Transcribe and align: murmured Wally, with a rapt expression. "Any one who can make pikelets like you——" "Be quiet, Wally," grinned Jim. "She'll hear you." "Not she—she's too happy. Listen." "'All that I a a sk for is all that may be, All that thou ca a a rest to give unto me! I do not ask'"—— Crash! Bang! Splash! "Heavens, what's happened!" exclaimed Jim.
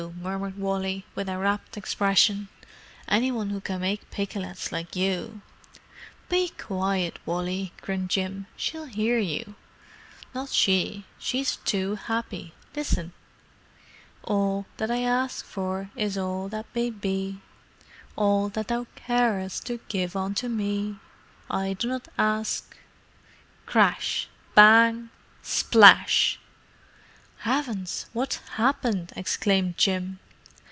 murmured 0.19 0.57
Wally, 0.57 1.05
with 1.13 1.29
a 1.29 1.37
rapt 1.37 1.77
expression. 1.77 2.47
"Any 3.07 3.31
one 3.31 3.51
who 3.51 3.61
can 3.61 3.81
make 3.81 4.09
pikelets 4.09 4.71
like 4.71 4.95
you——" 4.95 5.41
"Be 6.27 6.49
quiet, 6.49 7.19
Wally," 7.23 7.71
grinned 7.81 8.09
Jim. 8.09 8.47
"She'll 8.57 8.85
hear 8.87 9.19
you." 9.19 9.53
"Not 10.33 10.49
she—she's 10.49 11.57
too 11.57 11.95
happy. 11.95 12.55
Listen." 12.75 13.13
"'All 14.23 14.65
that 14.77 14.89
I 14.89 15.01
a 15.03 15.25
a 15.25 15.29
sk 15.29 15.45
for 15.45 15.91
is 15.95 16.17
all 16.17 16.47
that 16.49 16.65
may 16.73 16.89
be, 16.89 17.39
All 18.15 18.49
that 18.49 18.69
thou 18.69 18.87
ca 18.95 19.13
a 19.13 19.33
a 19.33 19.37
rest 19.37 19.67
to 19.67 19.79
give 19.87 20.15
unto 20.15 20.47
me! 20.49 20.97
I 21.47 21.73
do 21.73 21.87
not 21.87 22.07
ask'"—— 22.17 22.75
Crash! 23.67 24.29
Bang! 24.55 25.09
Splash! 25.43 26.39
"Heavens, 27.43 28.05
what's 28.13 28.35
happened!" 28.49 29.11
exclaimed 29.15 29.75
Jim. 29.75 30.19